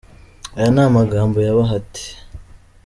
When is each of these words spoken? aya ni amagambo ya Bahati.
aya 0.57 0.69
ni 0.73 0.81
amagambo 0.87 1.37
ya 1.45 1.57
Bahati. 1.57 2.05